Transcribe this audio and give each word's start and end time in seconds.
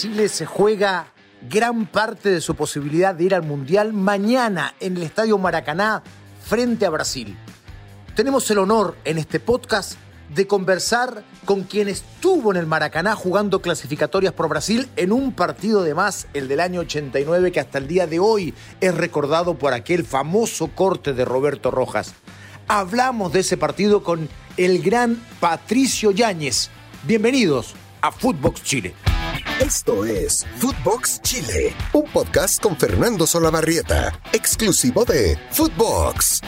Chile 0.00 0.30
se 0.30 0.46
juega 0.46 1.12
gran 1.46 1.84
parte 1.84 2.30
de 2.30 2.40
su 2.40 2.54
posibilidad 2.54 3.14
de 3.14 3.24
ir 3.24 3.34
al 3.34 3.42
Mundial 3.42 3.92
mañana 3.92 4.74
en 4.80 4.96
el 4.96 5.02
Estadio 5.02 5.36
Maracaná 5.36 6.02
frente 6.42 6.86
a 6.86 6.90
Brasil. 6.90 7.36
Tenemos 8.16 8.50
el 8.50 8.56
honor 8.60 8.96
en 9.04 9.18
este 9.18 9.40
podcast 9.40 9.98
de 10.34 10.46
conversar 10.46 11.22
con 11.44 11.64
quien 11.64 11.90
estuvo 11.90 12.50
en 12.50 12.56
el 12.56 12.64
Maracaná 12.66 13.14
jugando 13.14 13.60
clasificatorias 13.60 14.32
por 14.32 14.48
Brasil 14.48 14.88
en 14.96 15.12
un 15.12 15.34
partido 15.34 15.82
de 15.82 15.92
más, 15.92 16.28
el 16.32 16.48
del 16.48 16.60
año 16.60 16.80
89, 16.80 17.52
que 17.52 17.60
hasta 17.60 17.76
el 17.76 17.86
día 17.86 18.06
de 18.06 18.20
hoy 18.20 18.54
es 18.80 18.94
recordado 18.94 19.58
por 19.58 19.74
aquel 19.74 20.06
famoso 20.06 20.68
corte 20.68 21.12
de 21.12 21.26
Roberto 21.26 21.70
Rojas. 21.70 22.14
Hablamos 22.68 23.34
de 23.34 23.40
ese 23.40 23.58
partido 23.58 24.02
con 24.02 24.30
el 24.56 24.80
gran 24.80 25.22
Patricio 25.40 26.10
Yáñez. 26.10 26.70
Bienvenidos 27.02 27.74
a 28.00 28.10
Footbox 28.10 28.62
Chile. 28.62 28.94
Esto 29.60 30.06
es 30.06 30.46
Footbox 30.56 31.20
Chile, 31.20 31.74
un 31.92 32.10
podcast 32.10 32.62
con 32.62 32.78
Fernando 32.78 33.26
Solabarrieta, 33.26 34.18
exclusivo 34.32 35.04
de 35.04 35.38
Footbox. 35.50 36.40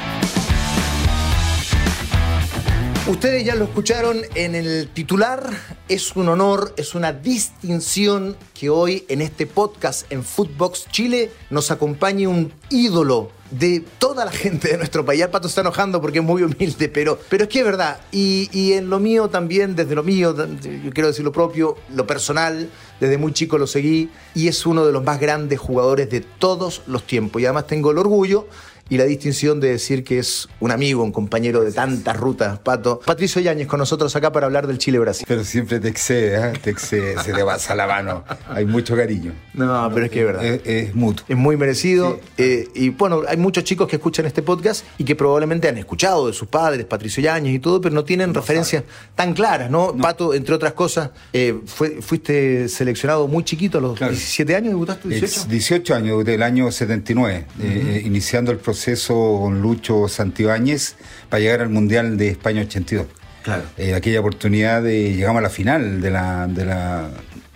Ustedes 3.07 3.45
ya 3.45 3.55
lo 3.55 3.65
escucharon 3.65 4.23
en 4.35 4.55
el 4.55 4.89
titular. 4.89 5.51
Es 5.91 6.17
un 6.17 6.31
honor, 6.31 6.73
es 6.79 6.95
una 6.95 7.13
distinción 7.13 8.35
que 8.55 8.71
hoy 8.71 9.05
en 9.09 9.21
este 9.21 9.47
podcast 9.47 10.11
en 10.11 10.25
Footbox 10.25 10.87
Chile 10.91 11.31
nos 11.51 11.71
acompañe 11.71 12.27
un 12.27 12.51
ídolo 12.71 13.31
de 13.53 13.85
toda 13.99 14.25
la 14.25 14.33
gente 14.33 14.69
de 14.69 14.79
nuestro 14.79 15.05
país. 15.05 15.23
El 15.23 15.31
pato 15.31 15.49
está 15.49 15.61
enojando 15.61 16.01
porque 16.01 16.19
es 16.19 16.25
muy 16.25 16.43
humilde, 16.43 16.89
pero, 16.89 17.19
pero 17.29 17.45
es 17.45 17.51
que 17.51 17.61
es 17.61 17.65
verdad. 17.65 18.01
Y, 18.11 18.49
y 18.53 18.73
en 18.73 18.91
lo 18.91 18.99
mío 18.99 19.29
también, 19.29 19.77
desde 19.77 19.95
lo 19.95 20.03
mío, 20.03 20.35
yo 20.37 20.91
quiero 20.93 21.09
decir 21.09 21.25
lo 21.25 21.33
propio, 21.33 21.77
lo 21.95 22.07
personal, 22.07 22.69
desde 23.01 23.19
muy 23.19 23.33
chico 23.33 23.59
lo 23.59 23.67
seguí 23.67 24.11
y 24.35 24.49
es 24.49 24.65
uno 24.65 24.87
de 24.87 24.93
los 24.93 25.05
más 25.05 25.21
grandes 25.21 25.59
jugadores 25.59 26.09
de 26.11 26.21
todos 26.21 26.83
los 26.87 27.05
tiempos. 27.05 27.43
Y 27.43 27.47
además 27.47 27.67
tengo 27.67 27.91
el 27.91 27.99
orgullo 27.99 28.47
y 28.93 28.99
la 28.99 29.05
distinción 29.07 29.59
de 29.59 29.71
decir 29.71 30.05
que 30.05 30.19
es 30.19 30.51
un 30.61 30.71
amigo, 30.71 31.03
un 31.03 31.13
compañero 31.13 31.65
de 31.65 31.73
tantas 31.73 32.15
rutas, 32.15 32.59
Pato. 32.59 33.01
Patricio 33.01 33.41
Yáñez 33.41 33.67
con 33.67 33.79
nosotros 33.79 34.15
acá 34.17 34.33
para 34.33 34.45
hablar 34.45 34.67
del 34.67 34.77
Chile-Brasil. 34.77 35.25
Pero 35.27 35.45
siempre 35.45 35.81
te 35.81 35.89
excede, 35.89 36.37
¿eh? 36.37 36.53
te 36.63 36.69
excede, 36.69 37.19
se 37.23 37.33
te 37.33 37.43
pasa 37.43 37.75
la 37.75 37.87
mano. 37.87 38.23
Hay 38.51 38.67
mucho 38.67 38.95
cariño. 38.95 39.33
No, 39.55 39.91
pero 39.95 40.05
es 40.05 40.13
que 40.13 40.21
es 40.21 40.27
verdad. 40.27 40.45
Es, 40.45 40.61
es 40.67 40.95
mutuo. 40.95 41.25
Es 41.27 41.39
muy 41.39 41.57
merecido. 41.57 42.21
Sí. 42.37 42.43
Eh, 42.43 42.69
y 42.75 42.89
bueno, 42.91 43.23
hay 43.27 43.39
muchos 43.39 43.65
chicos 43.65 43.89
que 43.89 43.97
escuchan 43.97 44.27
este 44.27 44.43
podcast 44.43 44.85
y 44.99 45.05
que 45.05 45.17
probablemente 45.17 45.69
han 45.69 45.79
escuchado 45.79 46.27
de 46.27 46.35
sus 46.35 46.49
padres, 46.49 46.85
Patricio 46.85 47.23
Yáñez 47.23 47.55
y 47.55 47.61
todo, 47.61 47.81
pero 47.81 47.95
no 47.95 48.05
tienen 48.05 48.35
no 48.35 48.41
referencias 48.41 48.83
sabe. 48.83 49.13
tan 49.15 49.33
claras, 49.33 49.71
¿no? 49.71 49.95
no? 49.95 50.03
Pato, 50.03 50.35
entre 50.35 50.55
otras 50.55 50.75
cosas, 50.75 51.13
eh, 51.33 51.59
fue, 51.65 52.03
fuiste 52.03 52.69
seleccionado 52.69 53.27
muy 53.27 53.43
chiquito, 53.43 53.79
a 53.79 53.81
los 53.81 53.97
claro. 53.97 54.13
17 54.13 54.55
años, 54.55 54.69
¿debutaste? 54.73 55.09
18? 55.09 55.49
18 55.49 55.95
años, 55.95 56.25
del 56.27 56.43
año 56.43 56.71
79, 56.71 57.47
uh 57.59 57.63
-huh. 57.63 58.05
iniciando 58.05 58.53
el 58.53 58.59
proceso 58.59 58.82
con 59.07 59.63
Lucho 59.63 60.09
Santibáñez 60.09 60.97
para 61.29 61.41
llegar 61.41 61.61
al 61.61 61.69
Mundial 61.69 62.17
de 62.17 62.29
España 62.29 62.63
82. 62.63 63.07
Claro. 63.43 63.63
Eh, 63.77 63.95
aquella 63.95 64.21
oportunidad 64.21 64.83
de 64.83 65.15
llegamos 65.15 65.41
a 65.41 65.43
la 65.43 65.51
final 65.51 66.01
de 66.01 66.11
la, 66.11 66.47
de 66.47 66.65
la, 66.65 67.11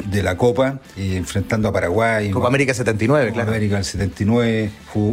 de 0.05 0.23
la 0.23 0.37
Copa, 0.37 0.81
eh, 0.97 1.17
enfrentando 1.17 1.69
a 1.69 1.73
Paraguay. 1.73 2.31
Copa 2.31 2.49
América 2.49 2.75
79, 2.75 3.27
Copa 3.27 3.35
claro. 3.35 3.51
América 3.51 3.77
del 3.77 3.85
79, 3.85 4.71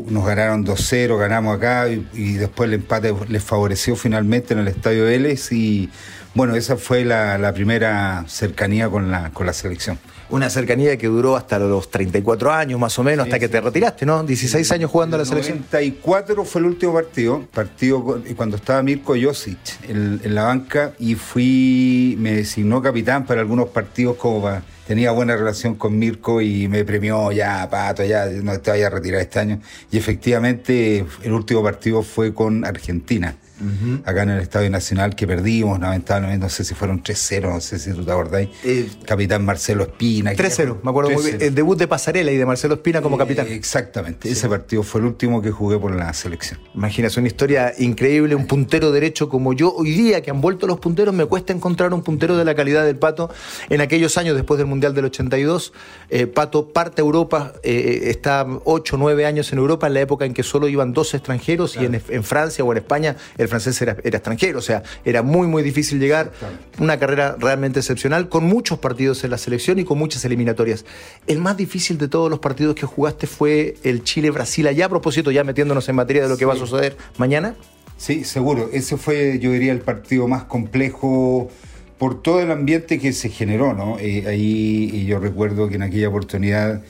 nos 0.09 0.25
ganaron 0.25 0.65
2-0, 0.65 1.17
ganamos 1.17 1.57
acá 1.57 1.89
y, 1.89 2.07
y, 2.13 2.33
después 2.33 2.67
el 2.67 2.75
empate 2.75 3.13
les 3.29 3.43
favoreció 3.43 3.95
finalmente 3.95 4.53
en 4.53 4.59
el 4.59 4.67
Estadio 4.67 5.05
Vélez 5.05 5.51
y 5.51 5.89
bueno, 6.35 6.55
esa 6.55 6.77
fue 6.77 7.05
la, 7.05 7.37
la 7.37 7.53
primera 7.53 8.25
cercanía 8.27 8.89
con 8.89 9.11
la, 9.11 9.29
con 9.31 9.45
la 9.45 9.53
selección 9.53 9.99
una 10.33 10.49
cercanía 10.49 10.97
que 10.97 11.05
duró 11.07 11.35
hasta 11.35 11.59
los 11.59 11.91
34 11.91 12.51
años 12.51 12.79
más 12.79 12.97
o 12.97 13.03
menos, 13.03 13.25
sí, 13.25 13.29
hasta 13.29 13.39
que 13.39 13.47
te 13.47 13.61
retiraste, 13.61 14.03
¿no? 14.05 14.23
16 14.23 14.71
años 14.71 14.89
jugando 14.89 15.15
a 15.15 15.19
la 15.19 15.25
selección. 15.25 15.59
94 15.59 16.43
fue 16.43 16.61
el 16.61 16.65
último 16.65 16.93
partido, 16.93 17.45
partido 17.53 18.19
cuando 18.35 18.55
estaba 18.55 18.81
Mirko 18.81 19.13
Josic 19.21 19.59
en, 19.87 20.21
en, 20.23 20.33
la 20.33 20.45
banca 20.45 20.93
y 20.97 21.13
fui, 21.13 22.15
me 22.19 22.33
designó 22.33 22.81
capitán 22.81 23.27
para 23.27 23.41
algunos 23.41 23.69
partidos 23.69 24.17
como 24.17 24.41
para, 24.41 24.63
tenía 24.87 25.11
buena 25.11 25.35
relación 25.35 25.75
con 25.75 25.97
Mirko 25.97 26.41
y 26.41 26.67
me 26.67 26.83
premió 26.85 27.31
ya, 27.31 27.67
Pato, 27.69 28.03
ya 28.03 28.25
no 28.25 28.59
te 28.59 28.71
vayas 28.71 28.87
a 28.87 28.95
retirar 28.95 29.21
este 29.21 29.39
año. 29.39 29.59
Y 29.91 29.97
efectivamente 29.97 31.05
el 31.23 31.31
último 31.31 31.63
partido 31.63 32.03
fue 32.03 32.33
con 32.33 32.65
Argentina. 32.65 33.35
Uh 33.61 33.65
-huh. 33.65 34.01
acá 34.03 34.23
en 34.23 34.31
el 34.31 34.39
Estadio 34.41 34.69
Nacional 34.69 35.15
que 35.15 35.27
perdimos, 35.27 35.79
lamentablemente, 35.79 36.43
no 36.43 36.49
sé 36.49 36.63
si 36.63 36.73
fueron 36.73 37.03
3-0, 37.03 37.53
no 37.53 37.61
sé 37.61 37.77
si 37.77 37.91
tú 37.91 38.03
te 38.03 38.11
acordáis. 38.11 38.49
Eh, 38.63 38.89
capitán 39.05 39.45
Marcelo 39.45 39.83
Espina. 39.83 40.33
3-0, 40.33 40.79
me 40.83 40.89
acuerdo 40.89 41.11
muy 41.11 41.23
bien. 41.23 41.37
El 41.39 41.53
debut 41.53 41.77
de 41.77 41.87
Pasarela 41.87 42.31
y 42.31 42.37
de 42.37 42.45
Marcelo 42.45 42.75
Espina 42.75 43.01
como 43.01 43.15
eh, 43.15 43.19
capitán. 43.19 43.47
Exactamente, 43.49 44.27
sí. 44.27 44.33
ese 44.33 44.49
partido 44.49 44.81
fue 44.81 45.01
el 45.01 45.07
último 45.07 45.41
que 45.41 45.51
jugué 45.51 45.77
por 45.77 45.95
la 45.95 46.11
selección. 46.13 46.59
Imagínate, 46.73 47.19
una 47.19 47.27
historia 47.27 47.73
increíble, 47.77 48.35
un 48.35 48.47
puntero 48.47 48.91
derecho 48.91 49.29
como 49.29 49.53
yo. 49.53 49.73
Hoy 49.73 49.91
día 49.91 50.21
que 50.21 50.31
han 50.31 50.41
vuelto 50.41 50.65
los 50.65 50.79
punteros, 50.79 51.13
me 51.13 51.25
cuesta 51.25 51.53
encontrar 51.53 51.93
un 51.93 52.01
puntero 52.01 52.35
de 52.35 52.45
la 52.45 52.55
calidad 52.55 52.85
del 52.85 52.97
Pato. 52.97 53.29
En 53.69 53.81
aquellos 53.81 54.17
años, 54.17 54.35
después 54.35 54.57
del 54.57 54.67
Mundial 54.67 54.93
del 54.93 55.05
82, 55.05 55.73
eh, 56.09 56.27
Pato 56.27 56.69
parte 56.69 57.01
a 57.01 57.05
Europa, 57.05 57.53
eh, 57.61 58.05
está 58.05 58.45
8 58.63 58.95
o 58.95 58.99
9 58.99 59.25
años 59.25 59.51
en 59.53 59.59
Europa, 59.59 59.87
en 59.87 59.93
la 59.93 60.01
época 60.01 60.25
en 60.25 60.33
que 60.33 60.43
solo 60.43 60.67
iban 60.67 60.93
dos 60.93 61.13
extranjeros 61.13 61.73
claro. 61.73 61.91
y 61.91 61.95
en, 61.95 62.01
en 62.09 62.23
Francia 62.23 62.63
o 62.63 62.71
en 62.71 62.77
España 62.79 63.15
el 63.43 63.49
francés 63.49 63.81
era, 63.81 63.97
era, 64.03 64.17
extranjero, 64.17 64.59
o 64.59 64.61
sea, 64.61 64.83
era 65.05 65.21
muy, 65.21 65.47
muy 65.47 65.63
difícil 65.63 65.99
llegar. 65.99 66.31
Una 66.79 66.97
carrera 66.97 67.35
realmente 67.39 67.79
excepcional, 67.79 68.29
con 68.29 68.45
muchos 68.45 68.79
partidos 68.79 69.23
en 69.23 69.31
la 69.31 69.37
selección 69.37 69.79
y 69.79 69.83
con 69.83 69.97
muchas 69.97 70.25
eliminatorias. 70.25 70.85
El 71.27 71.39
más 71.39 71.57
difícil 71.57 71.97
de 71.97 72.07
todos 72.07 72.29
los 72.29 72.39
partidos 72.39 72.75
que 72.75 72.85
jugaste 72.85 73.27
fue 73.27 73.75
el 73.83 74.03
Chile-Brasil 74.03 74.67
allá, 74.67 74.85
a 74.85 74.89
propósito, 74.89 75.31
ya 75.31 75.43
metiéndonos 75.43 75.87
en 75.89 75.95
materia 75.95 76.23
de 76.23 76.29
lo 76.29 76.35
que 76.35 76.45
sí. 76.45 76.45
va 76.45 76.53
a 76.53 76.57
suceder 76.57 76.97
mañana. 77.17 77.55
Sí, 77.97 78.23
seguro. 78.23 78.69
Ese 78.73 78.97
fue, 78.97 79.39
yo 79.39 79.51
diría, 79.51 79.71
el 79.71 79.81
partido 79.81 80.27
más 80.27 80.43
complejo 80.43 81.49
por 81.97 82.21
todo 82.21 82.41
el 82.41 82.51
ambiente 82.51 82.99
que 82.99 83.13
se 83.13 83.29
generó, 83.29 83.73
¿no? 83.73 83.97
Eh, 83.99 84.25
ahí 84.27 85.05
yo 85.05 85.19
recuerdo 85.19 85.69
que 85.69 85.75
en 85.75 85.83
aquella 85.83 86.09
oportunidad 86.09 86.81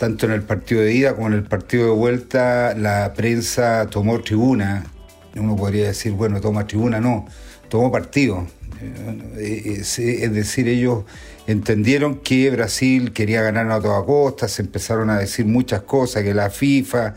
tanto 0.00 0.24
en 0.24 0.32
el 0.32 0.42
partido 0.42 0.80
de 0.80 0.94
ida 0.94 1.14
como 1.14 1.26
en 1.26 1.34
el 1.34 1.42
partido 1.42 1.84
de 1.84 1.90
vuelta, 1.90 2.74
la 2.74 3.12
prensa 3.12 3.86
tomó 3.90 4.18
tribuna 4.20 4.86
uno 5.36 5.56
podría 5.56 5.88
decir, 5.88 6.12
bueno, 6.12 6.40
toma 6.40 6.66
tribuna, 6.66 7.00
no, 7.00 7.26
tomó 7.68 7.90
partido. 7.90 8.46
Es 9.38 9.96
decir, 9.96 10.68
ellos 10.68 11.04
entendieron 11.46 12.16
que 12.16 12.50
Brasil 12.50 13.12
quería 13.12 13.42
ganar 13.42 13.70
a 13.70 13.80
toda 13.80 14.04
costa, 14.04 14.48
se 14.48 14.62
empezaron 14.62 15.10
a 15.10 15.18
decir 15.18 15.46
muchas 15.46 15.82
cosas, 15.82 16.22
que 16.22 16.32
la 16.32 16.50
FIFA, 16.50 17.14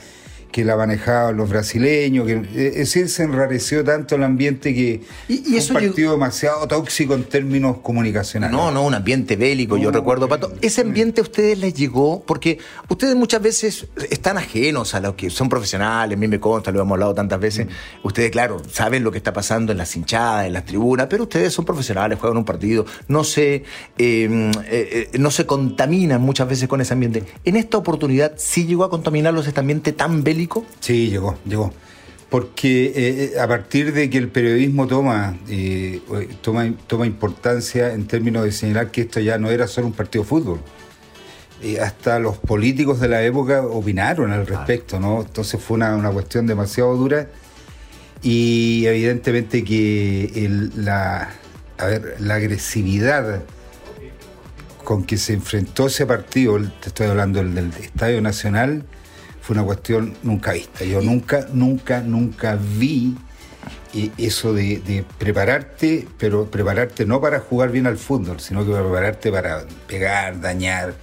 que 0.53 0.63
la 0.63 0.77
manejaban 0.77 1.35
los 1.35 1.49
brasileños, 1.49 2.27
que, 2.27 2.45
es 2.53 2.75
decir, 2.75 3.09
se 3.09 3.23
enrareció 3.23 3.83
tanto 3.83 4.15
el 4.15 4.23
ambiente 4.23 4.73
que 4.73 5.01
y, 5.27 5.51
y 5.51 5.57
eso 5.57 5.73
un 5.73 5.79
partido 5.79 5.95
llegó... 5.95 6.11
demasiado 6.13 6.67
tóxico 6.67 7.15
en 7.15 7.23
términos 7.23 7.77
comunicacionales. 7.81 8.55
No, 8.55 8.71
no, 8.71 8.85
un 8.85 8.93
ambiente 8.93 9.35
bélico, 9.35 9.75
no, 9.75 9.81
yo 9.81 9.91
recuerdo, 9.91 10.29
Pato. 10.29 10.53
Ese 10.61 10.81
ambiente 10.81 11.21
a 11.21 11.23
ustedes 11.23 11.57
les 11.57 11.73
llegó 11.73 12.23
porque 12.23 12.59
ustedes 12.87 13.15
muchas 13.15 13.41
veces 13.41 13.87
están 14.11 14.37
ajenos 14.37 14.93
a 14.93 14.99
lo 14.99 15.15
que 15.15 15.31
son 15.31 15.49
profesionales, 15.49 16.15
a 16.15 16.19
mí 16.19 16.27
me 16.27 16.39
consta, 16.39 16.71
lo 16.71 16.81
hemos 16.81 16.93
hablado 16.93 17.15
tantas 17.15 17.39
veces. 17.39 17.65
Mm. 17.65 18.07
Ustedes, 18.07 18.29
claro, 18.29 18.61
saben 18.71 19.03
lo 19.03 19.11
que 19.11 19.17
está 19.17 19.33
pasando 19.33 19.71
en 19.71 19.79
las 19.79 19.95
hinchadas, 19.95 20.45
en 20.45 20.53
las 20.53 20.65
tribunas, 20.65 21.07
pero 21.09 21.23
ustedes 21.23 21.51
son 21.51 21.65
profesionales, 21.65 22.19
juegan 22.19 22.37
un 22.37 22.45
partido, 22.45 22.85
no 23.07 23.23
se, 23.23 23.63
eh, 23.97 24.51
eh, 24.67 25.09
no 25.17 25.31
se 25.31 25.47
contaminan 25.47 26.21
muchas 26.21 26.47
veces 26.47 26.67
con 26.67 26.79
ese 26.79 26.93
ambiente. 26.93 27.23
En 27.43 27.55
esta 27.55 27.79
oportunidad 27.79 28.33
sí 28.37 28.67
llegó 28.67 28.83
a 28.83 28.91
contaminarlos 28.91 29.47
este 29.47 29.59
ambiente 29.59 29.93
tan 29.93 30.23
bélico 30.23 30.42
Sí, 30.79 31.09
llegó, 31.09 31.37
llegó. 31.45 31.73
Porque 32.29 32.93
eh, 32.95 33.39
a 33.39 33.47
partir 33.47 33.93
de 33.93 34.09
que 34.09 34.17
el 34.17 34.29
periodismo 34.29 34.87
toma, 34.87 35.37
eh, 35.47 36.01
toma, 36.41 36.73
toma 36.87 37.05
importancia 37.05 37.93
en 37.93 38.07
términos 38.07 38.43
de 38.43 38.51
señalar 38.51 38.89
que 38.89 39.01
esto 39.01 39.19
ya 39.19 39.37
no 39.37 39.51
era 39.51 39.67
solo 39.67 39.87
un 39.87 39.93
partido 39.93 40.23
de 40.23 40.29
fútbol. 40.29 40.59
Eh, 41.61 41.79
hasta 41.79 42.19
los 42.19 42.37
políticos 42.37 42.99
de 42.99 43.07
la 43.07 43.23
época 43.23 43.61
opinaron 43.61 44.31
al 44.31 44.45
respecto, 44.45 44.99
¿no? 44.99 45.21
Entonces 45.21 45.61
fue 45.61 45.75
una, 45.75 45.95
una 45.95 46.09
cuestión 46.09 46.47
demasiado 46.47 46.95
dura 46.95 47.29
y 48.23 48.85
evidentemente 48.85 49.63
que 49.63 50.25
el, 50.45 50.71
la, 50.83 51.29
a 51.77 51.85
ver, 51.85 52.15
la 52.19 52.35
agresividad 52.35 53.43
con 54.83 55.03
que 55.03 55.17
se 55.17 55.33
enfrentó 55.33 55.87
ese 55.87 56.05
partido, 56.05 56.57
te 56.81 56.87
estoy 56.87 57.07
hablando 57.07 57.39
del, 57.39 57.53
del 57.53 57.71
Estadio 57.81 58.21
Nacional, 58.21 58.83
fue 59.43 59.55
una 59.55 59.65
cuestión 59.65 60.13
nunca 60.23 60.53
vista. 60.53 60.85
Yo 60.85 61.01
nunca, 61.01 61.47
nunca, 61.51 61.99
nunca 61.99 62.57
vi 62.57 63.13
eh, 63.93 64.09
eso 64.17 64.53
de, 64.53 64.79
de, 64.79 65.03
prepararte, 65.17 66.07
pero 66.17 66.49
prepararte 66.49 67.05
no 67.05 67.19
para 67.19 67.41
jugar 67.41 67.69
bien 67.69 67.85
al 67.85 67.97
fútbol, 67.97 68.39
sino 68.39 68.65
que 68.65 68.71
prepararte 68.71 69.33
para 69.33 69.65
pegar, 69.85 70.39
dañar. 70.39 70.93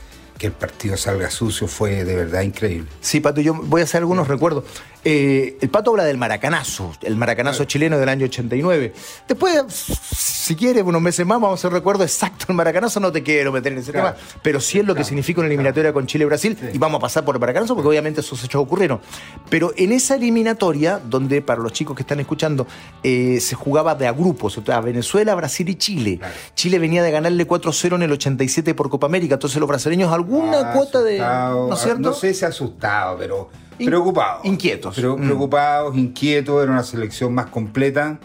Que 0.40 0.46
el 0.46 0.54
partido 0.54 0.96
salga 0.96 1.30
sucio 1.30 1.68
fue 1.68 2.02
de 2.02 2.16
verdad 2.16 2.40
increíble. 2.40 2.88
Sí, 3.02 3.20
Pato, 3.20 3.42
yo 3.42 3.52
voy 3.52 3.82
a 3.82 3.84
hacer 3.84 3.98
algunos 3.98 4.26
recuerdos. 4.26 4.64
Eh, 5.04 5.56
el 5.60 5.70
Pato 5.70 5.90
habla 5.90 6.04
del 6.04 6.18
maracanazo, 6.18 6.92
el 7.02 7.16
maracanazo 7.16 7.64
chileno 7.64 7.98
del 7.98 8.08
año 8.08 8.24
89. 8.24 8.92
Después, 9.28 9.64
si 9.70 10.56
quieres, 10.56 10.82
unos 10.82 11.00
meses 11.00 11.26
más 11.26 11.40
vamos 11.40 11.58
a 11.58 11.60
hacer 11.60 11.72
recuerdo 11.72 12.04
exacto 12.04 12.46
del 12.48 12.56
maracanazo, 12.56 13.00
no 13.00 13.10
te 13.12 13.22
quiero 13.22 13.52
meter 13.52 13.72
en 13.72 13.78
ese 13.78 13.92
tema, 13.92 14.14
pero 14.42 14.60
sí 14.60 14.78
es 14.78 14.84
lo 14.84 14.94
que 14.94 15.04
significa 15.04 15.40
una 15.40 15.48
eliminatoria 15.48 15.92
con 15.92 16.06
Chile 16.06 16.24
y 16.24 16.26
Brasil, 16.26 16.58
y 16.72 16.78
vamos 16.78 16.98
a 16.98 17.00
pasar 17.02 17.24
por 17.24 17.34
el 17.34 17.40
maracanazo 17.40 17.74
porque 17.74 17.88
obviamente 17.88 18.20
esos 18.20 18.42
hechos 18.44 18.62
ocurrieron. 18.62 19.00
Pero 19.48 19.72
en 19.76 19.92
esa 19.92 20.16
eliminatoria, 20.16 20.98
donde 20.98 21.40
para 21.40 21.62
los 21.62 21.72
chicos 21.72 21.96
que 21.96 22.02
están 22.02 22.20
escuchando, 22.20 22.66
eh, 23.02 23.40
se 23.40 23.54
jugaba 23.54 23.94
de 23.94 24.06
a 24.06 24.12
grupos, 24.12 24.58
o 24.58 24.64
sea, 24.64 24.80
Venezuela, 24.80 25.34
Brasil 25.34 25.68
y 25.68 25.76
Chile. 25.76 26.20
Chile 26.54 26.78
venía 26.78 27.02
de 27.02 27.10
ganarle 27.10 27.46
4-0 27.46 27.94
en 27.94 28.02
el 28.02 28.12
87 28.12 28.74
por 28.74 28.90
Copa 28.90 29.06
América, 29.06 29.34
entonces 29.34 29.58
los 29.58 29.68
brasileños 29.68 30.12
alguna 30.30 30.60
Ah, 30.70 30.72
cuota 30.74 31.02
de... 31.02 31.18
¿No 31.18 31.74
es 31.74 31.80
cierto? 31.80 32.00
No 32.00 32.12
sé 32.14 32.32
si 32.34 32.44
asustado, 32.44 33.16
pero 33.18 33.50
In- 33.78 33.86
preocupados. 33.86 34.44
inquietos. 34.44 34.94
Pero 34.94 35.16
Mm. 35.16 35.24
Preocupados, 35.24 35.96
inquietos, 35.96 36.62
era 36.62 36.72
una 36.72 36.82
selección 36.84 37.34
más 37.34 37.46
completa 37.46 38.18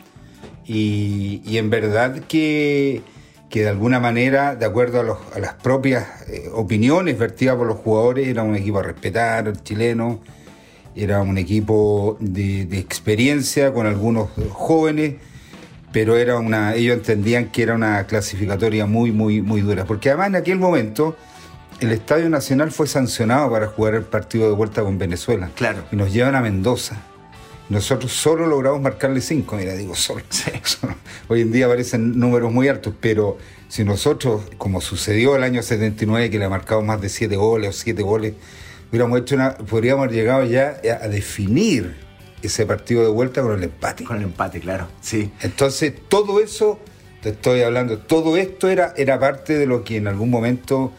y, 0.65 1.41
y 1.45 1.57
en 1.57 1.69
verdad 1.69 2.19
que, 2.27 3.01
que 3.49 3.61
de 3.61 3.69
alguna 3.69 3.99
manera, 3.99 4.55
de 4.55 4.65
acuerdo 4.65 4.99
a, 4.99 5.03
los- 5.03 5.17
a 5.35 5.39
las 5.39 5.53
propias 5.55 6.05
eh, 6.27 6.49
opiniones 6.53 7.17
vertidas 7.17 7.55
por 7.55 7.67
los 7.67 7.77
jugadores, 7.77 8.27
era 8.27 8.43
un 8.43 8.55
equipo 8.55 8.79
a 8.79 8.83
respetar, 8.83 9.47
el 9.47 9.61
chileno, 9.63 10.19
era 10.95 11.21
un 11.21 11.37
equipo 11.37 12.17
de, 12.19 12.65
de 12.65 12.77
experiencia 12.79 13.73
con 13.73 13.85
algunos 13.85 14.29
jóvenes, 14.51 15.15
pero 15.91 16.17
era 16.17 16.37
una, 16.37 16.73
ellos 16.75 16.97
entendían 16.97 17.49
que 17.51 17.63
era 17.63 17.73
una 17.75 18.05
clasificatoria 18.05 18.85
muy, 18.85 19.11
muy, 19.11 19.41
muy 19.41 19.61
dura, 19.61 19.85
porque 19.85 20.09
además 20.09 20.27
en 20.27 20.35
aquel 20.37 20.57
momento 20.59 21.15
el 21.79 21.91
Estadio 21.91 22.29
Nacional 22.29 22.71
fue 22.71 22.87
sancionado 22.87 23.51
para 23.51 23.67
jugar 23.67 23.95
el 23.95 24.03
partido 24.03 24.47
de 24.47 24.55
vuelta 24.55 24.81
con 24.83 24.97
Venezuela. 24.97 25.49
Claro. 25.55 25.83
Y 25.91 25.95
nos 25.95 26.13
llevan 26.13 26.35
a 26.35 26.41
Mendoza. 26.41 27.01
Nosotros 27.69 28.11
solo 28.13 28.45
logramos 28.45 28.79
marcarle 28.81 29.21
cinco, 29.21 29.55
mira, 29.55 29.73
digo 29.73 29.95
solo. 29.95 30.23
Solo. 30.63 30.95
Hoy 31.27 31.41
en 31.41 31.51
día 31.51 31.67
parecen 31.67 32.19
números 32.19 32.51
muy 32.51 32.67
altos, 32.67 32.93
pero 32.99 33.37
si 33.67 33.83
nosotros, 33.83 34.43
como 34.57 34.81
sucedió 34.81 35.35
el 35.35 35.43
año 35.43 35.63
79, 35.63 36.29
que 36.29 36.37
le 36.37 36.47
marcamos 36.47 36.85
más 36.85 37.01
de 37.01 37.09
siete 37.09 37.35
goles 37.35 37.69
o 37.69 37.73
siete 37.73 38.03
goles, 38.03 38.35
hubiéramos 38.91 39.19
hecho 39.19 39.35
una, 39.35 39.57
podríamos 39.57 40.03
haber 40.03 40.15
llegado 40.15 40.45
ya 40.45 40.79
a 41.01 41.07
definir 41.07 41.95
ese 42.43 42.67
partido 42.67 43.01
de 43.01 43.09
vuelta 43.09 43.41
con 43.41 43.57
el 43.57 43.63
empate. 43.63 44.03
Con 44.03 44.17
el 44.17 44.23
empate, 44.23 44.59
claro. 44.59 44.87
Sí. 45.01 45.31
Entonces, 45.41 45.93
todo 46.07 46.39
eso, 46.39 46.79
te 47.21 47.29
estoy 47.29 47.61
hablando, 47.63 47.97
todo 47.97 48.37
esto 48.37 48.69
era, 48.69 48.93
era 48.95 49.19
parte 49.19 49.57
de 49.57 49.65
lo 49.65 49.83
que 49.83 49.97
en 49.97 50.07
algún 50.07 50.29
momento 50.29 50.93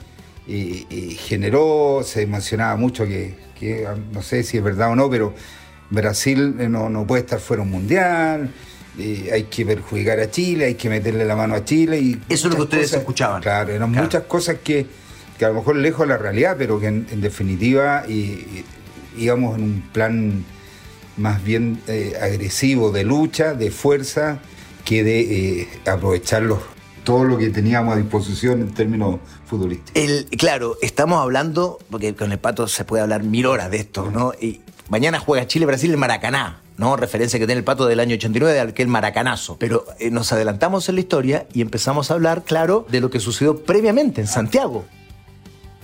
eh, 0.49 1.17
generó, 1.19 2.03
se 2.05 2.27
mencionaba 2.27 2.77
mucho 2.77 3.05
que, 3.07 3.35
que, 3.59 3.87
no 4.13 4.23
sé 4.23 4.43
si 4.43 4.59
es 4.59 4.63
verdad 4.63 4.91
o 4.91 4.97
no, 4.97 5.11
pero 5.11 5.35
Brasil 5.91 6.57
eh, 6.59 6.69
no, 6.69 6.89
no 6.89 7.07
puede 7.07 7.23
estar 7.23 7.41
fuera 7.41 7.63
un 7.63 7.71
mundial, 7.71 8.51
eh, 8.99 9.31
hay 9.33 9.45
que 9.45 9.65
perjudicar 9.67 10.19
a 10.21 10.31
Chile, 10.31 10.67
hay 10.67 10.75
que 10.75 10.89
meterle 10.89 11.25
la 11.25 11.37
mano 11.37 11.55
a 11.55 11.65
Chile. 11.65 11.99
y 11.99 12.21
Eso 12.29 12.49
es 12.49 12.55
lo 12.55 12.57
que 12.57 12.63
ustedes 12.63 12.93
escuchaban. 12.93 13.43
Claro, 13.43 13.73
eran 13.73 13.91
Claro. 13.91 14.05
muchas 14.05 14.23
cosas 14.25 14.57
que, 14.65 14.87
que 15.39 15.45
a 15.45 15.49
lo 15.49 15.55
mejor 15.55 15.77
lejos 15.77 16.01
de 16.07 16.15
la 16.15 16.19
realidad, 16.19 16.57
pero 16.59 16.81
que 16.81 16.87
en, 16.87 17.07
en 17.11 17.21
definitiva 17.21 18.05
y- 18.09 18.13
y- 18.13 18.65
íbamos 19.19 19.57
en 19.59 19.65
un 19.65 19.81
plan 19.93 20.45
más 21.17 21.43
bien 21.43 21.81
eh, 21.89 22.15
agresivo 22.21 22.91
de 22.93 23.05
lucha, 23.05 23.55
de 23.55 23.71
fuerza, 23.71 24.39
que 24.85 25.03
de 25.03 25.61
eh, 25.63 25.69
aprovechar 25.87 26.43
los- 26.43 26.61
todo 27.07 27.23
lo 27.23 27.39
que 27.39 27.51
teníamos 27.51 27.95
a 27.95 27.97
disposición 27.99 28.61
en 28.61 28.75
términos 28.75 29.21
futbolísticos. 29.47 30.03
Claro, 30.37 30.77
estamos 30.83 31.23
hablando, 31.23 31.79
porque 31.89 32.17
con 32.17 32.33
el 32.33 32.39
pato 32.39 32.67
se 32.67 32.85
puede 32.85 33.05
hablar 33.05 33.23
mil 33.23 33.47
horas 33.47 33.71
de 33.71 33.77
esto, 33.77 34.11
¿no? 34.11 34.33
Y 34.39 34.61
mañana 34.89 35.21
juega 35.21 35.47
Chile-Brasil 35.47 35.93
en 35.93 36.01
Maracaná, 36.01 36.63
¿no? 36.77 36.97
Referencia 36.97 37.39
que 37.39 37.47
tiene 37.47 37.61
el 37.61 37.65
pato 37.65 37.87
del 37.87 38.01
año 38.01 38.17
89 38.17 38.55
de 38.55 38.61
aquel 38.61 38.89
maracanazo. 38.89 39.57
Pero 39.57 39.85
eh, 40.01 40.11
nos 40.11 40.33
adelantamos 40.33 40.89
en 40.89 40.97
la 40.97 41.01
historia 41.01 41.47
y 41.55 41.61
empezamos 41.61 42.11
a 42.11 42.15
hablar, 42.15 42.43
claro, 42.43 42.85
de 42.91 43.01
lo 43.01 43.09
que 43.09 43.21
sucedió 43.21 43.63
previamente 43.63 44.21
en 44.21 44.27
Santiago. 44.27 44.85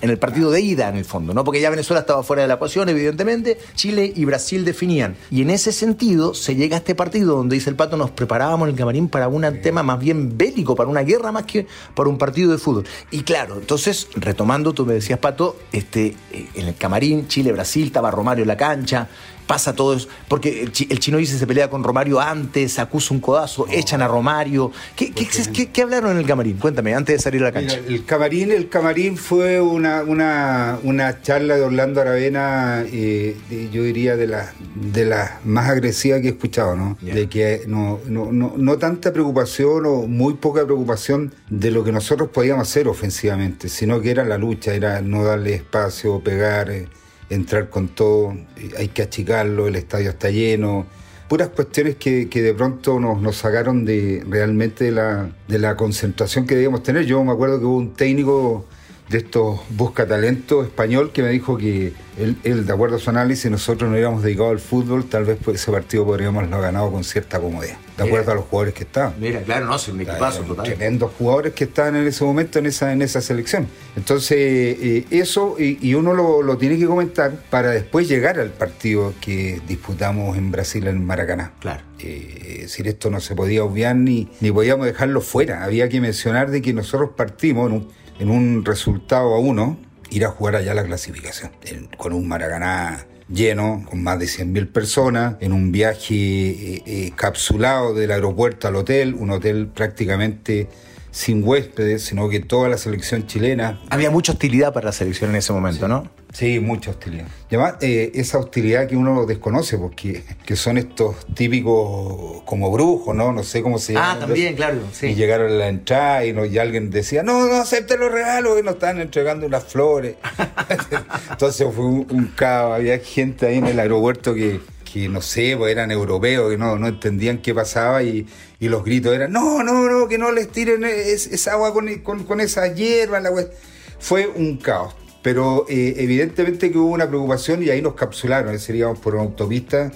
En 0.02 0.10
el 0.10 0.18
partido 0.18 0.50
de 0.50 0.60
ida, 0.60 0.88
en 0.88 0.96
el 0.96 1.04
fondo, 1.04 1.32
¿no? 1.32 1.44
Porque 1.44 1.60
ya 1.60 1.70
Venezuela 1.70 2.00
estaba 2.00 2.22
fuera 2.22 2.42
de 2.42 2.48
la 2.48 2.54
ecuación, 2.54 2.88
evidentemente. 2.88 3.58
Chile 3.74 4.12
y 4.14 4.24
Brasil 4.24 4.64
definían. 4.64 5.16
Y 5.30 5.42
en 5.42 5.50
ese 5.50 5.72
sentido, 5.72 6.34
se 6.34 6.54
llega 6.54 6.76
a 6.76 6.78
este 6.78 6.94
partido 6.94 7.36
donde 7.36 7.54
dice 7.54 7.70
el 7.70 7.76
pato, 7.76 7.96
nos 7.96 8.10
preparábamos 8.10 8.66
en 8.66 8.74
el 8.74 8.78
camarín 8.78 9.08
para 9.08 9.28
un 9.28 9.42
tema 9.62 9.82
más 9.82 9.98
bien 9.98 10.36
bélico, 10.36 10.74
para 10.74 10.90
una 10.90 11.02
guerra 11.02 11.32
más 11.32 11.44
que 11.44 11.66
para 11.94 12.10
un 12.10 12.18
partido 12.18 12.52
de 12.52 12.58
fútbol. 12.58 12.84
Y 13.10 13.22
claro, 13.22 13.56
entonces, 13.58 14.08
retomando, 14.16 14.72
tú 14.72 14.84
me 14.84 14.94
decías, 14.94 15.18
pato, 15.18 15.56
este, 15.72 16.16
eh, 16.32 16.48
en 16.54 16.68
el 16.68 16.74
camarín, 16.74 17.28
Chile-Brasil, 17.28 17.86
estaba 17.86 18.10
Romario 18.10 18.42
en 18.42 18.48
la 18.48 18.56
cancha, 18.56 19.08
pasa 19.46 19.74
todo 19.74 19.94
eso. 19.94 20.08
Porque 20.28 20.62
el, 20.62 20.72
chi- 20.72 20.86
el 20.90 20.98
chino 20.98 21.18
dice 21.18 21.38
se 21.38 21.46
pelea 21.46 21.68
con 21.70 21.82
Romario 21.84 22.20
antes, 22.20 22.78
acusa 22.78 23.14
un 23.14 23.20
codazo, 23.20 23.66
echan 23.70 24.02
a 24.02 24.08
Romario. 24.08 24.70
¿Qué, 24.96 25.12
qué, 25.12 25.26
qué- 25.52 25.70
qué 25.70 25.82
hablaron 25.82 26.12
en 26.12 26.18
el 26.18 26.26
camarín? 26.26 26.56
Cuéntame, 26.58 26.94
antes 26.94 27.16
de 27.16 27.22
salir 27.22 27.42
a 27.42 27.46
la 27.46 27.52
cancha. 27.52 27.76
Mira, 27.76 27.88
el 27.94 28.04
camarín, 28.04 28.50
el 28.52 28.68
camarín 28.68 29.16
fue 29.16 29.60
una, 29.60 30.02
una, 30.02 30.78
una 30.82 31.20
charla 31.22 31.56
de 31.56 31.62
Orlando 31.62 32.00
Aravena, 32.00 32.84
eh, 32.90 33.36
de- 33.50 33.70
yo 33.70 33.82
diría 33.82 34.16
de 34.16 34.26
las 34.26 34.50
de 34.74 35.04
las 35.04 35.44
más 35.44 35.68
agresivas 35.68 36.20
que 36.20 36.28
he 36.28 36.30
escuchado, 36.30 36.76
¿no? 36.76 36.96
De 37.00 37.28
que 37.28 37.62
no, 37.66 38.00
no, 38.06 38.32
no, 38.32 38.54
no 38.56 38.78
tanta 38.78 39.12
preocupación 39.12 39.86
o 39.86 40.06
muy 40.06 40.34
poca 40.34 40.64
preocupación 40.64 41.32
de 41.50 41.70
lo 41.70 41.84
que 41.84 41.92
nosotros 41.92 42.28
podíamos 42.30 42.68
hacer 42.68 42.88
ofensivamente, 42.88 43.68
sino 43.68 44.00
que 44.00 44.10
era 44.10 44.24
la 44.24 44.38
lucha, 44.38 44.74
era 44.74 45.00
no 45.02 45.24
darle 45.24 45.54
espacio, 45.54 46.20
pegar, 46.20 46.70
eh, 46.70 46.88
entrar 47.34 47.70
con 47.70 47.88
todo, 47.88 48.32
eh, 48.56 48.70
hay 48.78 48.88
que 48.88 49.02
achicarlo, 49.02 49.66
el 49.66 49.76
estadio 49.76 50.10
está 50.10 50.30
lleno, 50.30 50.86
puras 51.28 51.48
cuestiones 51.48 51.96
que, 51.96 52.28
que 52.28 52.42
de 52.42 52.54
pronto 52.54 53.00
nos, 53.00 53.20
nos 53.20 53.36
sacaron 53.36 53.84
de 53.84 54.22
realmente 54.28 54.84
de 54.84 54.92
la, 54.92 55.30
de 55.48 55.58
la 55.58 55.76
concentración 55.76 56.46
que 56.46 56.54
debíamos 56.54 56.82
tener. 56.82 57.06
Yo 57.06 57.22
me 57.24 57.32
acuerdo 57.32 57.58
que 57.58 57.64
hubo 57.64 57.76
un 57.76 57.94
técnico 57.94 58.66
de 59.12 59.18
estos 59.18 59.60
busca 59.68 60.06
talento 60.06 60.64
español 60.64 61.12
que 61.12 61.22
me 61.22 61.28
dijo 61.28 61.58
que 61.58 61.92
él, 62.18 62.36
él, 62.44 62.66
de 62.66 62.72
acuerdo 62.72 62.96
a 62.96 62.98
su 62.98 63.10
análisis, 63.10 63.50
nosotros 63.50 63.88
no 63.88 63.94
hubiéramos 63.94 64.22
dedicado 64.22 64.50
al 64.50 64.58
fútbol, 64.58 65.04
tal 65.04 65.24
vez 65.24 65.38
ese 65.46 65.70
partido 65.70 66.04
podríamos 66.04 66.38
haberlo 66.38 66.60
ganado 66.60 66.90
con 66.90 67.04
cierta 67.04 67.38
comodidad, 67.38 67.76
de 67.96 68.04
acuerdo 68.04 68.24
Mira. 68.24 68.32
a 68.32 68.34
los 68.36 68.44
jugadores 68.46 68.74
que 68.74 68.84
estaban. 68.84 69.14
Mira, 69.20 69.42
claro, 69.42 69.66
no, 69.66 69.76
es 69.76 69.88
un 69.88 70.00
equipazo 70.00 70.42
total. 70.42 70.64
Tremendos 70.64 71.12
jugadores 71.18 71.52
que 71.52 71.64
estaban 71.64 71.96
en 71.96 72.06
ese 72.06 72.24
momento 72.24 72.58
en 72.58 72.66
esa, 72.66 72.92
en 72.92 73.02
esa 73.02 73.20
selección. 73.20 73.68
Entonces, 73.96 74.38
eh, 74.38 75.04
eso, 75.10 75.56
y, 75.58 75.78
y 75.86 75.94
uno 75.94 76.14
lo, 76.14 76.42
lo 76.42 76.56
tiene 76.56 76.78
que 76.78 76.86
comentar 76.86 77.32
para 77.50 77.70
después 77.70 78.08
llegar 78.08 78.40
al 78.40 78.50
partido 78.50 79.12
que 79.20 79.60
disputamos 79.68 80.38
en 80.38 80.50
Brasil, 80.50 80.86
en 80.86 81.04
Maracaná. 81.04 81.52
Claro. 81.60 81.82
Eh, 81.98 82.54
es 82.56 82.62
decir, 82.62 82.88
esto 82.88 83.10
no 83.10 83.20
se 83.20 83.34
podía 83.34 83.62
obviar 83.62 83.94
ni, 83.94 84.28
ni 84.40 84.50
podíamos 84.50 84.86
dejarlo 84.86 85.20
fuera. 85.20 85.64
Había 85.64 85.88
que 85.90 86.00
mencionar 86.00 86.50
de 86.50 86.62
que 86.62 86.72
nosotros 86.72 87.10
partimos 87.16 87.68
en 87.68 87.76
un, 87.76 88.01
en 88.18 88.30
un 88.30 88.64
resultado 88.64 89.34
a 89.34 89.38
uno, 89.38 89.78
ir 90.10 90.24
a 90.24 90.28
jugar 90.28 90.56
allá 90.56 90.74
la 90.74 90.84
clasificación, 90.84 91.50
con 91.96 92.12
un 92.12 92.28
Maracaná 92.28 93.06
lleno, 93.28 93.84
con 93.88 94.02
más 94.02 94.18
de 94.18 94.26
100.000 94.26 94.70
personas, 94.70 95.36
en 95.40 95.52
un 95.52 95.72
viaje 95.72 96.14
eh, 96.14 96.82
eh, 96.86 97.12
capsulado 97.16 97.94
del 97.94 98.10
aeropuerto 98.10 98.68
al 98.68 98.76
hotel, 98.76 99.14
un 99.14 99.30
hotel 99.30 99.68
prácticamente 99.68 100.68
sin 101.10 101.46
huéspedes, 101.46 102.02
sino 102.02 102.28
que 102.28 102.40
toda 102.40 102.68
la 102.68 102.78
selección 102.78 103.26
chilena 103.26 103.80
Había 103.90 104.10
mucha 104.10 104.32
hostilidad 104.32 104.72
para 104.72 104.86
la 104.86 104.92
selección 104.92 105.30
en 105.30 105.36
ese 105.36 105.52
momento, 105.52 105.86
¿no? 105.88 106.10
Sí, 106.32 106.60
mucha 106.60 106.92
hostilidad. 106.92 107.26
Y 107.50 107.56
además, 107.56 107.74
eh, 107.82 108.10
esa 108.14 108.38
hostilidad 108.38 108.88
que 108.88 108.96
uno 108.96 109.26
desconoce, 109.26 109.76
porque 109.76 110.22
que 110.46 110.56
son 110.56 110.78
estos 110.78 111.26
típicos 111.34 112.42
como 112.44 112.70
brujos, 112.70 113.14
¿no? 113.14 113.32
No 113.32 113.42
sé 113.42 113.62
cómo 113.62 113.78
se 113.78 113.92
llaman. 113.92 114.16
Ah, 114.16 114.20
también, 114.20 114.54
claro, 114.56 114.78
sí. 114.92 115.08
Y 115.08 115.14
llegaron 115.14 115.48
a 115.52 115.54
la 115.54 115.68
entrada 115.68 116.24
y, 116.24 116.32
no- 116.32 116.44
y 116.46 116.58
alguien 116.58 116.90
decía, 116.90 117.22
no, 117.22 117.46
no 117.48 117.54
acepte 117.56 117.98
los 117.98 118.10
regalos, 118.10 118.56
que 118.56 118.62
nos 118.62 118.74
están 118.74 119.00
entregando 119.00 119.46
unas 119.46 119.64
flores. 119.64 120.16
Entonces 121.30 121.68
fue 121.74 121.84
un, 121.84 122.06
un 122.10 122.26
caos, 122.34 122.76
había 122.76 122.98
gente 122.98 123.46
ahí 123.46 123.58
en 123.58 123.66
el 123.66 123.78
aeropuerto 123.78 124.34
que, 124.34 124.60
que 124.90 125.08
no 125.08 125.20
sé, 125.20 125.54
pues 125.58 125.70
eran 125.72 125.90
europeos, 125.90 126.50
que 126.50 126.56
no, 126.58 126.78
no 126.78 126.88
entendían 126.88 127.38
qué 127.38 127.54
pasaba 127.54 128.02
y, 128.02 128.26
y 128.58 128.68
los 128.68 128.84
gritos 128.84 129.14
eran, 129.14 129.32
no, 129.32 129.62
no, 129.62 129.88
no, 129.90 130.08
que 130.08 130.16
no 130.18 130.32
les 130.32 130.48
tiren 130.50 130.84
es- 130.84 131.26
esa 131.26 131.52
agua 131.52 131.72
con, 131.74 131.94
con, 131.98 132.24
con 132.24 132.40
esa 132.40 132.68
hierba. 132.72 133.20
La 133.20 133.30
hue-". 133.30 133.50
Fue 133.98 134.26
un 134.26 134.56
caos. 134.56 134.94
Pero 135.22 135.66
eh, 135.68 135.94
evidentemente 135.98 136.70
que 136.72 136.78
hubo 136.78 136.90
una 136.92 137.06
preocupación 137.08 137.62
y 137.62 137.70
ahí 137.70 137.80
nos 137.80 137.94
capsularon, 137.94 138.52
es 138.54 138.66
decir, 138.66 138.84
por 139.02 139.14
una 139.14 139.22
autopista, 139.24 139.92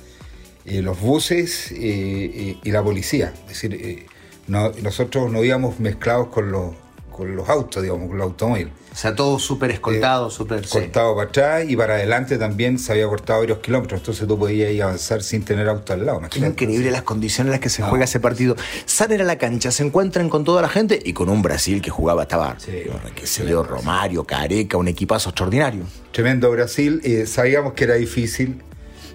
eh, 0.65 0.83
los 0.83 1.01
buses 1.01 1.73
eh, 1.73 2.57
y 2.63 2.71
la 2.71 2.83
policía. 2.83 3.33
Es 3.49 3.61
decir, 3.61 4.07
no- 4.47 4.71
nosotros 4.83 5.31
no 5.33 5.43
íbamos 5.43 5.81
mezclados 5.81 6.29
con 6.29 6.53
los, 6.53 6.73
con 7.17 7.35
los 7.35 7.49
autos, 7.49 7.83
digamos, 7.83 8.09
con 8.09 8.19
los 8.19 8.27
automóviles. 8.27 8.73
O 8.93 8.97
sea, 8.99 9.15
todo 9.15 9.39
súper 9.39 9.71
escoltado, 9.73 10.31
súper... 10.31 10.67
sí. 10.67 10.73
Cortado 10.79 11.15
para 11.17 11.29
atrás 11.29 11.65
y 11.69 11.77
para 11.77 11.95
adelante 11.95 12.39
también 12.39 12.79
se 12.79 12.93
había 12.93 13.07
cortado 13.09 13.41
varios 13.41 13.59
kilómetros, 13.59 14.01
entonces 14.01 14.27
tú 14.27 14.39
podías 14.39 14.71
ir 14.71 14.83
a 14.83 14.87
avanzar 14.87 15.23
sin 15.23 15.43
tener 15.45 15.69
auto 15.69 15.93
al 15.93 16.07
lado. 16.07 16.23
Increíble 16.35 16.91
las 16.91 17.03
condiciones 17.03 17.49
en 17.49 17.53
las 17.53 17.61
que 17.61 17.69
se 17.69 17.83
No. 17.83 17.89
juega 17.89 18.05
ese 18.07 18.21
partido. 18.21 18.57
Salen 18.87 19.21
a 19.21 19.25
la 19.25 19.37
cancha, 19.37 19.71
se 19.71 19.83
encuentran 19.85 20.29
con 20.31 20.45
toda 20.45 20.63
la 20.63 20.69
gente 20.69 20.99
y 21.05 21.13
con 21.13 21.29
un 21.29 21.43
Brasil 21.43 21.83
que 21.83 21.91
jugaba, 21.91 22.23
estaba, 22.23 22.59
Sí. 22.59 22.73
que 23.15 23.27
se 23.27 23.45
dio 23.45 23.63
Romario, 23.63 24.25
Careca, 24.25 24.77
un 24.79 24.89
equipazo 24.89 25.29
extraordinario. 25.31 25.83
Tremendo 26.13 26.51
Brasil, 26.51 27.01
eh, 27.05 27.27
sabíamos 27.27 27.75
que 27.75 27.85
era 27.85 27.95
difícil. 27.95 28.63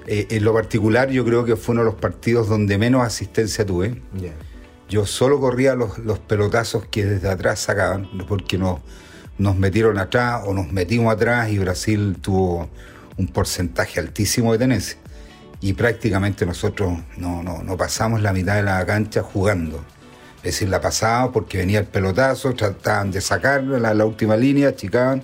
Eh, 0.08 0.28
en 0.32 0.44
lo 0.44 0.54
particular 0.54 1.10
yo 1.10 1.24
creo 1.24 1.46
que 1.46 1.56
fue 1.56 1.74
uno 1.74 1.82
de 1.82 1.86
los 1.92 1.96
partidos 2.00 2.48
donde 2.50 2.78
menos 2.78 3.04
asistencia 3.06 3.66
tuve. 3.66 4.02
Yo 4.92 5.06
solo 5.06 5.40
corría 5.40 5.74
los, 5.74 6.00
los 6.00 6.20
pelotazos 6.20 6.86
que 6.86 7.06
desde 7.06 7.30
atrás 7.30 7.62
sacaban, 7.62 8.10
porque 8.28 8.58
nos, 8.58 8.82
nos 9.38 9.56
metieron 9.56 9.98
atrás 9.98 10.44
o 10.46 10.54
nos 10.54 10.70
metimos 10.70 11.14
atrás 11.14 11.50
y 11.50 11.60
Brasil 11.60 12.18
tuvo 12.20 12.70
un 13.16 13.28
porcentaje 13.28 14.02
altísimo 14.02 14.52
de 14.52 14.58
tenencia. 14.58 14.98
Y 15.62 15.72
prácticamente 15.72 16.46
nosotros 16.46 16.92
no, 17.16 17.42
no, 17.42 17.78
pasamos 17.78 18.22
la 18.22 18.34
mitad 18.34 18.58
de 18.58 18.64
la 18.64 18.86
cancha 18.86 19.24
jugando. 19.24 19.78
Es 20.40 20.56
decir, 20.56 20.68
la 20.68 20.82
pasábamos 20.82 21.32
porque 21.32 21.60
venía 21.60 21.80
el 21.80 21.86
pelotazo, 21.86 22.54
trataban 22.54 23.12
de 23.12 23.22
sacarlo 23.22 23.78
en 23.78 23.84
la, 23.84 23.94
la 23.94 24.06
última 24.06 24.36
línea, 24.36 24.68
achicaban. 24.68 25.24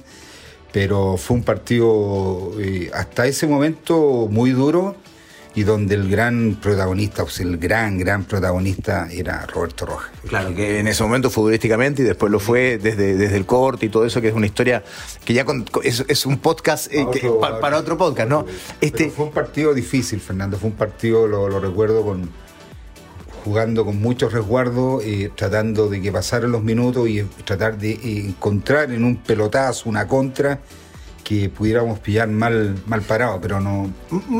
Pero 0.72 1.18
fue 1.18 1.36
un 1.36 1.44
partido 1.44 2.54
eh, 2.58 2.90
hasta 2.94 3.26
ese 3.26 3.48
momento 3.48 4.30
muy 4.32 4.52
duro 4.52 4.96
y 5.58 5.64
donde 5.64 5.96
el 5.96 6.08
gran 6.08 6.58
protagonista, 6.62 7.24
o 7.24 7.30
sea, 7.30 7.44
el 7.46 7.58
gran, 7.58 7.98
gran 7.98 8.26
protagonista 8.26 9.08
era 9.12 9.44
Roberto 9.48 9.88
Rojas. 9.88 10.12
Claro, 10.28 10.54
que 10.54 10.80
en 10.80 10.88
ese 10.88 11.02
momento 11.02 11.32
futbolísticamente 11.32 12.04
y 12.04 12.06
después 12.06 12.32
lo 12.32 12.40
fue 12.40 12.78
desde, 12.78 13.16
desde 13.18 13.36
el 13.38 13.46
corte 13.48 13.88
y 13.88 13.90
todo 13.90 14.06
eso, 14.06 14.22
que 14.22 14.28
es 14.28 14.36
una 14.36 14.46
historia 14.46 14.84
que 15.26 15.34
ya 15.34 15.46
con- 15.46 15.66
es, 15.84 16.06
es 16.08 16.26
un 16.28 16.38
podcast 16.38 16.94
eh, 16.94 17.08
que- 17.12 17.28
Otro- 17.28 17.40
pa- 17.40 17.60
para 17.60 17.78
otro 17.78 17.98
podcast, 17.98 18.30
¿no? 18.30 18.46
Pero 18.46 18.58
Este, 18.82 19.10
fue 19.10 19.26
un 19.26 19.32
partido 19.32 19.74
difícil, 19.74 20.20
Fernando. 20.22 20.58
Fue 20.58 20.70
un 20.70 20.76
partido, 20.76 21.26
lo, 21.28 21.50
lo 21.50 21.60
recuerdo, 21.60 22.04
con 22.04 22.30
jugando 23.44 23.86
con 23.86 24.00
mucho 24.02 24.30
resguardo, 24.30 25.02
eh, 25.02 25.32
tratando 25.36 25.88
de 25.90 26.02
que 26.02 26.12
pasaran 26.12 26.52
los 26.52 26.62
minutos 26.64 27.08
y 27.08 27.20
eh, 27.20 27.26
tratar 27.46 27.78
de 27.78 27.92
eh, 27.92 28.00
encontrar 28.28 28.92
en 28.92 29.04
un 29.04 29.16
pelotazo 29.18 29.90
una 29.90 30.08
contra 30.08 30.60
que 31.28 31.50
pudiéramos 31.50 32.00
pillar 32.00 32.30
mal, 32.30 32.78
mal 32.86 33.02
parado, 33.02 33.42
pero 33.42 33.60
no 33.60 33.92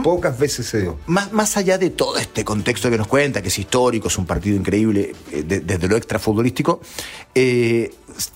pocas 0.04 0.40
veces 0.40 0.68
se 0.68 0.84
dio. 0.84 0.98
más, 1.06 1.34
más 1.34 1.58
allá 1.58 1.78
de 1.78 1.90
todo 1.90 2.18
este 2.18 2.46
contexto 2.46 2.90
que 2.90 2.98
nos 2.98 3.08
cuenta, 3.08 3.42
que 3.42 3.50
es 3.50 3.60
histórico, 3.60 4.08
es 4.08 4.18
un 4.18 4.26
partido 4.26 4.56
increíble 4.56 5.14
eh, 5.34 5.44
de- 5.44 5.60
desde 5.60 5.90
lo 5.90 5.98
extrafutbolístico, 5.98 6.80
eh, 7.36 7.92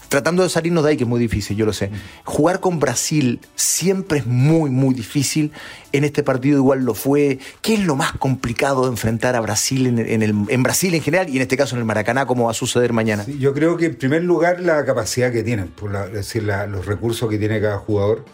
tratando 0.09 0.43
de 0.43 0.49
salirnos 0.49 0.83
de 0.83 0.89
ahí, 0.89 0.97
que 0.97 1.03
es 1.03 1.09
muy 1.09 1.21
difícil, 1.21 1.55
yo 1.55 1.65
lo 1.65 1.71
sé. 1.71 1.91
Jugar 2.25 2.59
con 2.59 2.79
Brasil 2.81 3.39
siempre 3.55 4.19
es 4.19 4.25
muy, 4.25 4.69
muy 4.69 4.93
difícil. 4.93 5.53
En 5.93 6.03
este 6.03 6.21
partido 6.21 6.57
igual 6.57 6.83
lo 6.83 6.93
fue. 6.93 7.39
¿Qué 7.61 7.75
es 7.75 7.79
lo 7.85 7.95
más 7.95 8.11
complicado 8.17 8.83
de 8.83 8.89
enfrentar 8.89 9.37
a 9.37 9.39
Brasil 9.39 9.87
en, 9.87 9.97
en 9.99 10.21
el- 10.23 10.35
en 10.49 10.61
Brasil 10.63 10.93
en 10.93 11.01
general 11.01 11.29
y 11.29 11.37
en 11.37 11.41
este 11.43 11.55
caso 11.55 11.75
en 11.75 11.79
el 11.79 11.85
Maracaná, 11.85 12.25
como 12.25 12.45
va 12.45 12.51
a 12.51 12.53
suceder 12.53 12.91
mañana? 12.91 13.23
Sí, 13.23 13.37
yo 13.39 13.53
creo 13.53 13.77
que 13.77 13.85
en 13.85 13.95
primer 13.95 14.23
lugar 14.23 14.59
la 14.59 14.83
capacidad 14.83 15.31
que 15.31 15.41
tienen, 15.41 15.69
por 15.69 15.91
la- 15.93 16.07
es 16.07 16.11
decir, 16.13 16.43
la- 16.43 16.67
los 16.67 16.85
recursos 16.85 17.29
que 17.29 17.37
tiene 17.37 17.61
cada 17.61 17.77
jugador, 17.77 18.25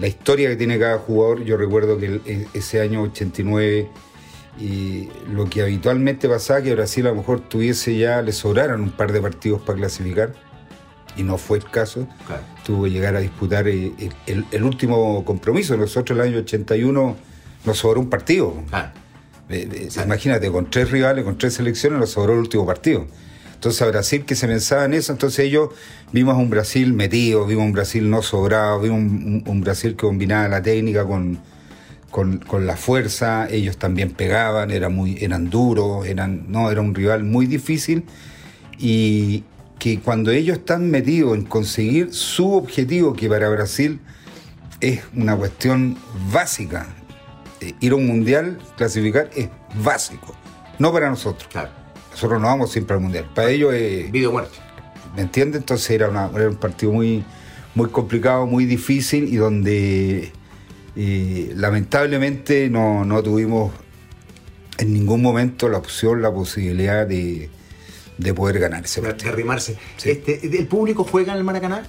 la 0.00 0.06
historia 0.08 0.48
que 0.48 0.56
tiene 0.56 0.78
cada 0.78 0.98
jugador. 0.98 1.44
Yo 1.44 1.56
recuerdo 1.56 1.98
que 1.98 2.06
el- 2.06 2.22
e- 2.26 2.46
ese 2.54 2.80
año 2.80 3.02
89 3.02 3.88
y 4.58 5.08
lo 5.32 5.48
que 5.48 5.62
habitualmente 5.62 6.28
pasaba 6.28 6.62
que 6.62 6.74
Brasil 6.74 7.06
a 7.06 7.10
lo 7.10 7.16
mejor 7.16 7.40
tuviese 7.40 7.96
ya, 7.96 8.20
le 8.22 8.32
sobraron 8.32 8.80
un 8.80 8.90
par 8.90 9.12
de 9.12 9.20
partidos 9.20 9.60
para 9.62 9.78
clasificar 9.78 10.32
y 11.16 11.22
no 11.22 11.38
fue 11.38 11.58
el 11.58 11.64
caso. 11.64 12.06
Claro. 12.26 12.42
Tuvo 12.64 12.84
que 12.84 12.90
llegar 12.90 13.14
a 13.16 13.20
disputar 13.20 13.68
eh, 13.68 13.92
el, 13.98 14.12
el- 14.26 14.44
el 14.50 14.62
último 14.64 15.24
compromiso. 15.24 15.76
Nosotros 15.76 16.18
el 16.18 16.24
año 16.24 16.38
81 16.38 17.16
nos 17.64 17.78
sobró 17.78 18.00
un 18.00 18.08
partido. 18.10 18.54
Eh, 19.48 19.68
eh, 19.72 19.88
Imagínate, 20.04 20.50
con 20.50 20.70
tres 20.70 20.90
rivales, 20.90 21.24
con 21.24 21.36
tres 21.36 21.54
selecciones, 21.54 21.98
nos 21.98 22.10
sobró 22.10 22.32
el 22.34 22.38
último 22.40 22.64
partido. 22.66 23.06
Entonces 23.60 23.82
a 23.82 23.88
Brasil 23.88 24.24
que 24.24 24.36
se 24.36 24.46
pensaba 24.46 24.86
en 24.86 24.94
eso, 24.94 25.12
entonces 25.12 25.40
ellos 25.40 25.68
vimos 26.12 26.34
un 26.38 26.48
Brasil 26.48 26.94
metido, 26.94 27.44
vimos 27.44 27.66
un 27.66 27.72
Brasil 27.72 28.08
no 28.08 28.22
sobrado, 28.22 28.80
vimos 28.80 29.00
un, 29.00 29.60
Brasil 29.60 29.90
que 29.90 30.06
combinaba 30.06 30.48
la 30.48 30.62
técnica 30.62 31.04
con, 31.04 31.38
con, 32.10 32.66
la 32.66 32.78
fuerza, 32.78 33.50
ellos 33.50 33.76
también 33.76 34.12
pegaban, 34.12 34.70
eran, 34.70 34.94
muy, 34.94 35.18
eran 35.20 35.50
duros, 35.50 36.06
eran, 36.06 36.50
no, 36.50 36.70
era 36.70 36.80
un 36.80 36.94
rival 36.94 37.24
muy 37.24 37.44
difícil 37.44 38.04
y 38.78 39.44
que 39.78 40.00
cuando 40.00 40.30
ellos 40.30 40.56
están 40.56 40.90
metidos 40.90 41.36
en 41.36 41.44
conseguir 41.44 42.14
su 42.14 42.54
objetivo, 42.54 43.12
que 43.12 43.28
para 43.28 43.50
Brasil 43.50 44.00
es 44.80 45.02
una 45.14 45.36
cuestión 45.36 45.98
básica, 46.32 46.86
eh, 47.60 47.74
ir 47.80 47.92
a 47.92 47.96
un 47.96 48.06
mundial, 48.06 48.56
clasificar, 48.78 49.28
es 49.36 49.50
básico, 49.84 50.34
no 50.78 50.90
para 50.94 51.10
nosotros. 51.10 51.46
Claro. 51.52 51.79
Nosotros 52.20 52.42
no 52.42 52.48
vamos 52.48 52.70
siempre 52.70 52.94
al 52.96 53.00
mundial. 53.00 53.30
Para 53.34 53.48
ellos 53.48 53.72
es. 53.72 54.12
Video 54.12 54.30
muerte. 54.30 54.58
¿Me 55.16 55.22
entiendes? 55.22 55.60
Entonces 55.62 55.88
era, 55.90 56.10
una- 56.10 56.30
era 56.34 56.50
un 56.50 56.56
partido 56.56 56.92
muy, 56.92 57.24
muy 57.74 57.88
complicado, 57.88 58.46
muy 58.46 58.66
difícil 58.66 59.24
y 59.32 59.36
donde 59.36 60.30
eh, 60.96 61.52
lamentablemente 61.56 62.68
no, 62.68 63.06
no 63.06 63.22
tuvimos 63.22 63.72
en 64.76 64.92
ningún 64.92 65.22
momento 65.22 65.70
la 65.70 65.78
opción, 65.78 66.20
la 66.20 66.30
posibilidad 66.30 67.06
de, 67.06 67.48
de 68.18 68.34
poder 68.34 68.58
ganar 68.58 68.84
ese 68.84 69.00
De 69.00 69.08
partido. 69.08 69.32
arrimarse. 69.32 69.78
Sí. 69.96 70.10
Este, 70.10 70.46
¿El 70.58 70.66
público 70.66 71.04
juega 71.04 71.32
en 71.32 71.38
el 71.38 71.44
Maracaná? 71.44 71.84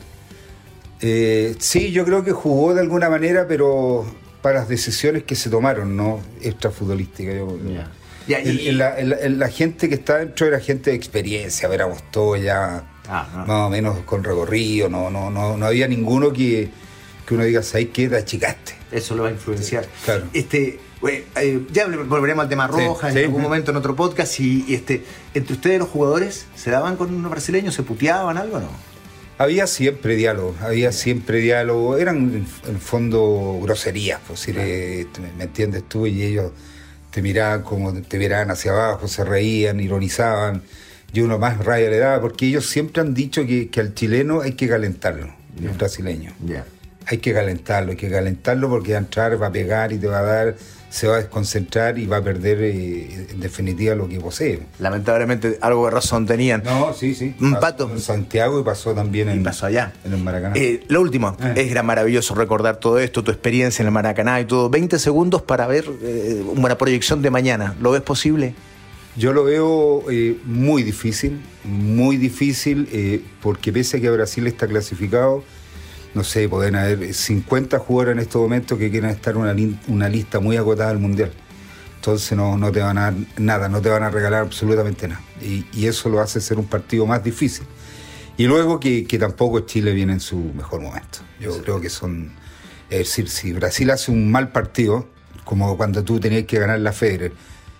Eh, 1.01 1.55
sí, 1.59 1.91
yo 1.91 2.05
creo 2.05 2.23
que 2.23 2.31
jugó 2.31 2.73
de 2.73 2.79
alguna 2.79 3.09
manera, 3.09 3.47
pero 3.49 4.05
para 4.41 4.59
las 4.59 4.69
decisiones 4.69 5.23
que 5.23 5.35
se 5.35 5.49
tomaron, 5.49 5.97
¿no? 5.97 6.21
Extrafutbolísticas. 6.41 7.35
yo- 7.35 7.57
Ya, 7.69 7.91
Y- 8.39 8.67
el- 8.69 8.77
la, 8.77 8.97
el- 8.97 9.13
el- 9.13 9.39
la 9.39 9.49
gente 9.49 9.89
que 9.89 9.95
está 9.95 10.17
dentro 10.19 10.47
era 10.47 10.59
gente 10.59 10.91
de 10.91 10.95
experiencia, 10.95 11.67
éramos 11.73 12.01
todos 12.11 12.41
ya 12.41 12.87
Ah, 13.07 13.43
más 13.47 13.67
o 13.67 13.69
menos 13.69 13.99
con 14.05 14.23
recorrido, 14.23 14.87
no, 14.87 15.09
no, 15.09 15.29
no, 15.29 15.57
no 15.57 15.65
había 15.65 15.87
ninguno 15.87 16.31
que, 16.31 16.69
que 17.27 17.33
uno 17.33 17.43
diga, 17.43 17.61
¿sabes 17.63 17.89
qué? 17.91 18.07
Te 18.07 18.15
achicaste. 18.17 18.73
Eso 18.91 19.15
lo 19.15 19.23
va 19.23 19.29
a 19.29 19.31
influenciar. 19.31 19.85
claro. 20.05 20.25
Este, 20.33 20.79
eh, 21.07 21.25
eh, 21.35 21.61
ya 21.73 21.87
volveremos 21.87 22.43
al 22.43 22.49
tema 22.49 22.67
Sí, 22.73 22.85
roja 22.85 23.07
en 23.09 23.13
sí. 23.15 23.19
algún 23.23 23.41
momento 23.41 23.71
en 23.71 23.77
otro 23.77 23.95
podcast. 23.95 24.39
Y, 24.39 24.63
y, 24.67 24.75
este, 24.75 25.03
entre 25.33 25.55
ustedes 25.55 25.79
los 25.79 25.89
jugadores, 25.89 26.45
¿se 26.55 26.69
daban 26.69 26.95
con 26.95 27.13
unos 27.13 27.31
brasileños? 27.31 27.73
¿Se 27.73 27.83
puteaban 27.83 28.37
algo 28.37 28.57
o 28.57 28.59
no? 28.61 28.69
Había 29.37 29.65
siempre 29.65 30.15
diálogo, 30.15 30.55
había 30.61 30.91
siempre 30.91 31.39
diálogo, 31.39 31.97
eran 31.97 32.45
en, 32.67 32.79
fondo 32.79 33.59
groserías, 33.63 34.19
pues, 34.27 34.39
si 34.41 34.53
le- 34.53 35.07
me 35.37 35.43
entiendes 35.45 35.83
tú, 35.89 36.05
y 36.05 36.21
ellos 36.21 36.51
te 37.11 37.21
miraban 37.21 37.63
como 37.63 37.93
te 37.93 38.17
miraban 38.17 38.51
hacia 38.51 38.71
abajo, 38.71 39.07
se 39.07 39.23
reían, 39.23 39.79
ironizaban, 39.79 40.63
y 41.13 41.19
uno 41.21 41.37
más 41.37 41.63
raya 41.63 41.89
le 41.89 41.97
daba, 41.97 42.21
porque 42.21 42.47
ellos 42.47 42.65
siempre 42.67 43.01
han 43.01 43.13
dicho 43.13 43.45
que, 43.45 43.69
que 43.69 43.81
al 43.81 43.93
chileno 43.93 44.41
hay 44.41 44.53
que 44.53 44.67
calentarlo, 44.67 45.33
el 45.61 45.69
brasileño. 45.69 46.33
Hay 47.05 47.17
que 47.17 47.33
calentarlo, 47.33 47.91
hay 47.91 47.97
que 47.97 48.09
calentarlo 48.09 48.69
porque 48.69 48.93
va 48.93 48.99
a 48.99 49.01
entrar, 49.01 49.41
va 49.41 49.47
a 49.47 49.51
pegar 49.51 49.91
y 49.91 49.97
te 49.97 50.07
va 50.07 50.19
a 50.19 50.23
dar, 50.23 50.55
se 50.91 51.07
va 51.07 51.15
a 51.15 51.17
desconcentrar 51.19 51.97
y 51.97 52.05
va 52.05 52.17
a 52.17 52.21
perder 52.21 52.57
eh, 52.63 53.27
en 53.31 53.39
definitiva 53.39 53.95
lo 53.95 54.09
que 54.09 54.19
posee. 54.19 54.59
Lamentablemente 54.79 55.57
algo 55.61 55.85
de 55.85 55.91
razón 55.91 56.25
tenían. 56.25 56.63
No, 56.65 56.93
sí, 56.93 57.15
sí. 57.15 57.33
Un 57.39 57.53
pato. 57.61 57.89
En 57.89 58.01
Santiago 58.01 58.59
y 58.59 58.63
pasó 58.63 58.93
también 58.93 59.29
Y 59.29 59.31
en, 59.31 59.43
pasó 59.43 59.67
allá. 59.67 59.93
en 60.03 60.11
el 60.13 60.21
Maracaná. 60.21 60.53
Eh, 60.57 60.83
lo 60.89 60.99
último, 60.99 61.37
Eh. 61.41 61.53
es 61.55 61.71
era 61.71 61.81
maravilloso 61.81 62.35
recordar 62.35 62.75
todo 62.75 62.99
esto, 62.99 63.23
tu 63.23 63.31
experiencia 63.31 63.81
en 63.83 63.87
el 63.87 63.93
Maracaná 63.93 64.41
y 64.41 64.45
todo. 64.45 64.69
20 64.69 64.99
segundos 64.99 65.41
para 65.41 65.65
ver 65.65 65.85
eh, 66.03 66.43
una 66.57 66.77
proyección 66.77 67.21
de 67.21 67.29
mañana. 67.31 67.73
¿Lo 67.79 67.91
ves 67.91 68.01
posible? 68.01 68.53
Yo 69.15 69.31
lo 69.31 69.45
veo 69.45 70.03
muy 70.45 70.83
difícil, 70.83 71.39
muy 71.63 72.17
difícil, 72.17 73.23
porque 73.41 73.71
pese 73.73 73.97
a 73.97 74.01
que 74.01 74.09
Brasil 74.09 74.45
está 74.47 74.67
clasificado, 74.67 75.43
no 76.13 76.23
sé, 76.23 76.49
pueden 76.49 76.75
haber 76.75 77.13
50 77.13 77.79
jugadores 77.79 78.13
en 78.13 78.19
estos 78.19 78.41
momentos 78.41 78.77
que 78.77 78.91
quieren 78.91 79.09
estar 79.09 79.35
en 79.35 79.77
una, 79.87 80.09
lista 80.09 80.39
muy 80.39 80.57
acotada 80.57 80.89
del 80.89 80.99
Mundial. 80.99 81.31
Entonces 81.95 82.37
no, 82.37 82.57
no 82.57 82.71
te 82.71 82.79
van 82.79 82.97
a 82.97 83.11
dar 83.11 83.13
nada, 83.37 83.69
no 83.69 83.81
te 83.81 83.89
van 83.89 84.03
a 84.03 84.09
regalar 84.09 84.41
absolutamente 84.41 85.07
nada. 85.07 85.21
Y, 85.41 85.65
y 85.71 85.87
eso 85.87 86.09
lo 86.09 86.19
hace 86.19 86.41
ser 86.41 86.57
un 86.57 86.65
partido 86.65 87.05
más 87.05 87.23
difícil. 87.23 87.65
Y 88.37 88.45
luego 88.45 88.79
que, 88.79 89.05
que 89.05 89.19
tampoco 89.19 89.61
Chile 89.61 89.93
viene 89.93 90.13
en 90.13 90.19
su 90.19 90.37
mejor 90.37 90.81
momento. 90.81 91.19
Yo 91.39 91.61
creo 91.61 91.79
que 91.79 91.89
son... 91.89 92.31
Es 92.89 92.99
decir, 92.99 93.29
si 93.29 93.53
Brasil 93.53 93.89
hace 93.91 94.11
un 94.11 94.31
mal 94.31 94.51
partido, 94.51 95.07
como 95.45 95.77
cuando 95.77 96.03
tú 96.03 96.19
tenías 96.19 96.43
que 96.43 96.59
ganar 96.59 96.79
la 96.79 96.91
Federer, 96.91 97.31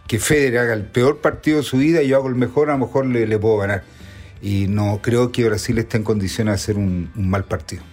que 0.07 0.19
Federer 0.19 0.59
haga 0.59 0.73
el 0.73 0.83
peor 0.83 1.19
partido 1.19 1.57
de 1.57 1.63
su 1.63 1.77
vida 1.77 2.01
y 2.01 2.09
yo 2.09 2.17
hago 2.17 2.29
el 2.29 2.35
mejor, 2.35 2.69
a 2.69 2.73
lo 2.73 2.85
mejor 2.85 3.05
le, 3.05 3.27
le 3.27 3.39
puedo 3.39 3.57
ganar. 3.57 3.83
Y 4.41 4.67
no 4.67 4.99
creo 5.01 5.31
que 5.31 5.45
Brasil 5.45 5.77
esté 5.79 5.97
en 5.97 6.03
condiciones 6.03 6.51
de 6.51 6.55
hacer 6.55 6.77
un, 6.77 7.11
un 7.15 7.29
mal 7.29 7.43
partido. 7.43 7.83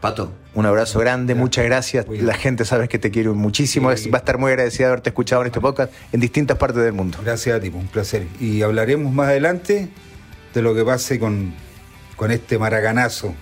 Pato, 0.00 0.32
un 0.54 0.64
abrazo 0.64 0.98
grande, 0.98 1.34
muchas 1.34 1.64
gracias. 1.66 2.06
La 2.08 2.34
gente 2.34 2.64
sabe 2.64 2.88
que 2.88 2.98
te 2.98 3.10
quiero 3.10 3.34
muchísimo. 3.34 3.94
Sí. 3.94 4.06
Es- 4.08 4.12
Va 4.14 4.18
a 4.18 4.20
estar 4.20 4.38
muy 4.38 4.50
agradecida 4.50 4.86
de 4.86 4.92
haberte 4.92 5.10
escuchado 5.10 5.42
en 5.42 5.48
este 5.48 5.60
podcast 5.60 5.92
en 6.12 6.20
distintas 6.20 6.56
partes 6.56 6.82
del 6.82 6.94
mundo. 6.94 7.18
Gracias 7.22 7.56
a 7.56 7.60
ti, 7.60 7.68
un 7.68 7.86
placer. 7.86 8.26
Y 8.40 8.62
hablaremos 8.62 9.12
más 9.12 9.28
adelante 9.28 9.88
de 10.54 10.62
lo 10.62 10.74
que 10.74 10.84
pase 10.84 11.18
con, 11.18 11.52
con 12.16 12.30
este 12.30 12.58
maracanazo. 12.58 13.34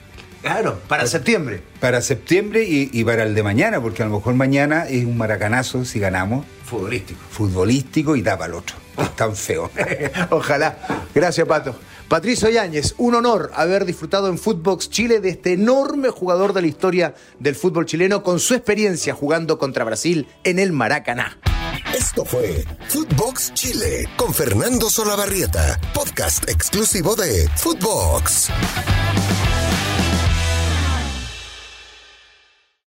Claro, 0.43 0.81
para 0.89 1.07
septiembre. 1.07 1.63
Para 1.81 2.01
septiembre 2.01 2.65
y, 2.65 2.91
y 2.93 3.05
para 3.05 3.23
el 3.25 3.35
de 3.35 3.43
mañana, 3.43 3.81
porque 3.81 4.03
a 4.03 4.07
lo 4.07 4.17
mejor 4.17 4.35
mañana 4.35 4.87
es 4.89 5.05
un 5.05 5.17
maracanazo 5.17 5.85
si 5.85 5.99
ganamos. 6.01 6.45
Futbolístico. 6.65 7.21
Futbolístico 7.31 8.15
y 8.17 8.23
tapa 8.23 8.45
al 8.47 8.55
otro. 8.55 8.77
Es 8.99 9.15
tan 9.17 9.35
feo. 9.37 9.71
Ojalá. 10.31 10.77
Gracias, 11.15 11.47
Pato. 11.47 11.77
Patricio 12.09 12.49
Yáñez, 12.49 12.95
un 12.97 13.15
honor 13.15 13.51
haber 13.55 13.85
disfrutado 13.85 14.29
en 14.29 14.39
Footbox 14.39 14.89
Chile 14.89 15.21
de 15.21 15.29
este 15.29 15.53
enorme 15.53 16.09
jugador 16.09 16.55
de 16.55 16.63
la 16.63 16.67
historia 16.67 17.15
del 17.39 17.55
fútbol 17.55 17.85
chileno 17.85 18.23
con 18.23 18.41
su 18.41 18.55
experiencia 18.55 19.15
jugando 19.15 19.59
contra 19.59 19.85
Brasil 19.85 20.27
en 20.43 20.59
el 20.59 20.73
Maracaná. 20.73 21.39
Esto 21.95 22.25
fue 22.25 22.65
Footbox 22.89 23.53
Chile 23.53 24.09
con 24.17 24.33
Fernando 24.33 24.89
Solabarrieta, 24.89 25.79
podcast 25.93 26.49
exclusivo 26.49 27.15
de 27.15 27.47
Footbox. 27.57 28.49